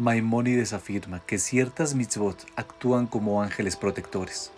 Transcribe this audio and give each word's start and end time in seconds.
Maimónides 0.00 0.72
afirma 0.72 1.20
que 1.20 1.36
ciertas 1.38 1.94
mitzvot 1.94 2.46
actúan 2.56 3.06
como 3.06 3.42
ángeles 3.42 3.76
protectores. 3.76 4.50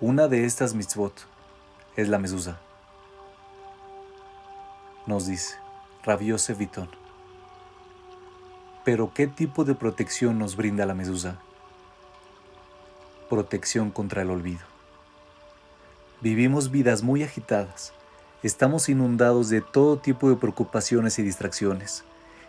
Una 0.00 0.28
de 0.28 0.44
estas 0.44 0.72
mitzvot 0.72 1.26
es 1.96 2.08
la 2.08 2.20
mezuzá. 2.20 2.60
Nos 5.08 5.26
dice 5.26 5.56
Rabiose 6.04 6.54
Vitón. 6.54 6.88
Pero 8.84 9.12
¿qué 9.12 9.26
tipo 9.26 9.64
de 9.64 9.74
protección 9.74 10.38
nos 10.38 10.54
brinda 10.54 10.86
la 10.86 10.94
mezuzá? 10.94 11.40
Protección 13.28 13.90
contra 13.90 14.22
el 14.22 14.30
olvido. 14.30 14.64
Vivimos 16.20 16.70
vidas 16.70 17.02
muy 17.02 17.24
agitadas. 17.24 17.92
Estamos 18.44 18.88
inundados 18.88 19.48
de 19.48 19.60
todo 19.60 19.98
tipo 19.98 20.30
de 20.30 20.36
preocupaciones 20.36 21.18
y 21.18 21.22
distracciones 21.22 22.04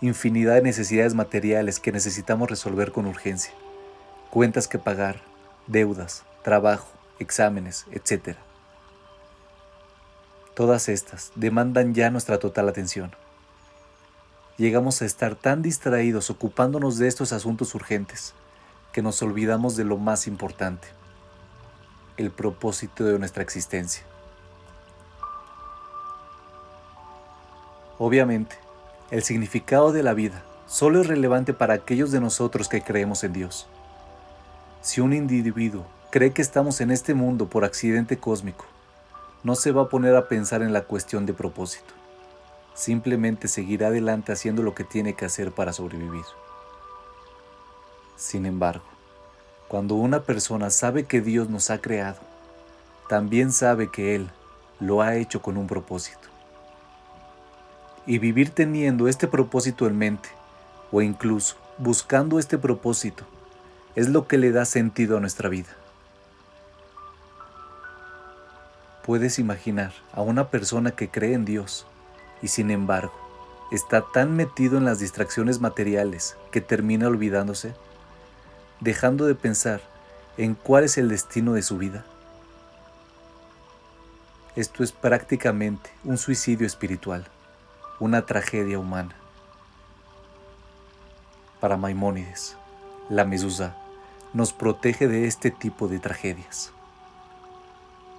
infinidad 0.00 0.54
de 0.54 0.62
necesidades 0.62 1.14
materiales 1.14 1.78
que 1.78 1.92
necesitamos 1.92 2.48
resolver 2.48 2.90
con 2.92 3.06
urgencia, 3.06 3.52
cuentas 4.30 4.66
que 4.66 4.78
pagar, 4.78 5.20
deudas, 5.66 6.24
trabajo, 6.42 6.88
exámenes, 7.18 7.86
etc. 7.92 8.36
Todas 10.54 10.88
estas 10.88 11.32
demandan 11.34 11.94
ya 11.94 12.10
nuestra 12.10 12.38
total 12.38 12.68
atención. 12.68 13.14
Llegamos 14.56 15.02
a 15.02 15.06
estar 15.06 15.34
tan 15.34 15.62
distraídos 15.62 16.30
ocupándonos 16.30 16.98
de 16.98 17.08
estos 17.08 17.32
asuntos 17.32 17.74
urgentes 17.74 18.34
que 18.92 19.02
nos 19.02 19.22
olvidamos 19.22 19.76
de 19.76 19.84
lo 19.84 19.96
más 19.96 20.26
importante, 20.26 20.88
el 22.16 22.30
propósito 22.30 23.04
de 23.04 23.18
nuestra 23.18 23.42
existencia. 23.42 24.04
Obviamente, 27.98 28.56
el 29.10 29.24
significado 29.24 29.90
de 29.90 30.04
la 30.04 30.14
vida 30.14 30.44
solo 30.66 31.00
es 31.00 31.08
relevante 31.08 31.52
para 31.52 31.74
aquellos 31.74 32.12
de 32.12 32.20
nosotros 32.20 32.68
que 32.68 32.82
creemos 32.82 33.24
en 33.24 33.32
Dios. 33.32 33.66
Si 34.82 35.00
un 35.00 35.12
individuo 35.12 35.84
cree 36.10 36.32
que 36.32 36.42
estamos 36.42 36.80
en 36.80 36.92
este 36.92 37.12
mundo 37.12 37.48
por 37.48 37.64
accidente 37.64 38.18
cósmico, 38.18 38.66
no 39.42 39.56
se 39.56 39.72
va 39.72 39.82
a 39.82 39.88
poner 39.88 40.14
a 40.14 40.28
pensar 40.28 40.62
en 40.62 40.72
la 40.72 40.82
cuestión 40.82 41.26
de 41.26 41.34
propósito. 41.34 41.92
Simplemente 42.74 43.48
seguirá 43.48 43.88
adelante 43.88 44.30
haciendo 44.30 44.62
lo 44.62 44.74
que 44.74 44.84
tiene 44.84 45.14
que 45.14 45.24
hacer 45.24 45.50
para 45.50 45.72
sobrevivir. 45.72 46.24
Sin 48.16 48.46
embargo, 48.46 48.84
cuando 49.66 49.96
una 49.96 50.22
persona 50.22 50.70
sabe 50.70 51.04
que 51.04 51.20
Dios 51.20 51.48
nos 51.48 51.70
ha 51.70 51.80
creado, 51.80 52.20
también 53.08 53.50
sabe 53.50 53.90
que 53.90 54.14
Él 54.14 54.30
lo 54.78 55.02
ha 55.02 55.16
hecho 55.16 55.42
con 55.42 55.56
un 55.56 55.66
propósito 55.66 56.29
y 58.10 58.18
vivir 58.18 58.50
teniendo 58.50 59.06
este 59.06 59.28
propósito 59.28 59.86
en 59.86 59.96
mente, 59.96 60.30
o 60.90 61.00
incluso 61.00 61.54
buscando 61.78 62.40
este 62.40 62.58
propósito, 62.58 63.22
es 63.94 64.08
lo 64.08 64.26
que 64.26 64.36
le 64.36 64.50
da 64.50 64.64
sentido 64.64 65.16
a 65.16 65.20
nuestra 65.20 65.48
vida. 65.48 65.68
Puedes 69.06 69.38
imaginar 69.38 69.92
a 70.12 70.22
una 70.22 70.48
persona 70.48 70.90
que 70.90 71.08
cree 71.08 71.34
en 71.34 71.44
Dios 71.44 71.86
y 72.42 72.48
sin 72.48 72.72
embargo 72.72 73.14
está 73.70 74.04
tan 74.12 74.34
metido 74.34 74.78
en 74.78 74.86
las 74.86 74.98
distracciones 74.98 75.60
materiales 75.60 76.36
que 76.50 76.60
termina 76.60 77.06
olvidándose, 77.06 77.74
dejando 78.80 79.26
de 79.26 79.36
pensar 79.36 79.82
en 80.36 80.56
cuál 80.56 80.82
es 80.82 80.98
el 80.98 81.08
destino 81.08 81.52
de 81.52 81.62
su 81.62 81.78
vida. 81.78 82.04
Esto 84.56 84.82
es 84.82 84.90
prácticamente 84.90 85.90
un 86.02 86.18
suicidio 86.18 86.66
espiritual 86.66 87.24
una 88.00 88.24
tragedia 88.24 88.78
humana. 88.78 89.14
Para 91.60 91.76
Maimónides, 91.76 92.56
la 93.10 93.26
mezuzá 93.26 93.76
nos 94.32 94.54
protege 94.54 95.06
de 95.06 95.26
este 95.26 95.50
tipo 95.50 95.86
de 95.86 95.98
tragedias. 95.98 96.72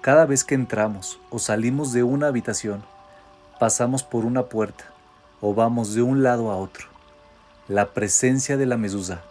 Cada 0.00 0.26
vez 0.26 0.42
que 0.42 0.56
entramos 0.56 1.20
o 1.30 1.38
salimos 1.38 1.92
de 1.92 2.02
una 2.02 2.26
habitación, 2.26 2.82
pasamos 3.60 4.02
por 4.02 4.24
una 4.24 4.46
puerta 4.46 4.84
o 5.40 5.54
vamos 5.54 5.94
de 5.94 6.02
un 6.02 6.24
lado 6.24 6.50
a 6.50 6.56
otro. 6.56 6.88
La 7.68 7.90
presencia 7.94 8.56
de 8.56 8.66
la 8.66 8.76
mezuzá 8.76 9.22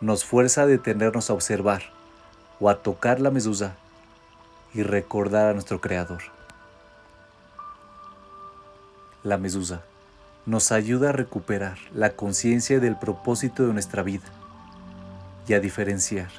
nos 0.00 0.24
fuerza 0.24 0.62
a 0.62 0.66
detenernos 0.66 1.28
a 1.28 1.34
observar 1.34 1.82
o 2.60 2.70
a 2.70 2.82
tocar 2.82 3.20
la 3.20 3.30
mezuzá 3.30 3.74
y 4.72 4.84
recordar 4.84 5.48
a 5.48 5.52
nuestro 5.52 5.82
Creador 5.82 6.22
la 9.24 9.38
medusa, 9.38 9.82
nos 10.46 10.72
ayuda 10.72 11.10
a 11.10 11.12
recuperar 11.12 11.78
la 11.94 12.10
conciencia 12.16 12.80
del 12.80 12.96
propósito 12.98 13.66
de 13.66 13.72
nuestra 13.72 14.02
vida 14.02 14.26
y 15.46 15.54
a 15.54 15.60
diferenciar 15.60 16.30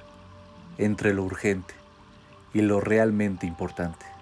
entre 0.77 1.13
lo 1.13 1.23
urgente 1.23 1.73
y 2.53 2.61
lo 2.61 2.81
realmente 2.81 3.47
importante. 3.47 4.12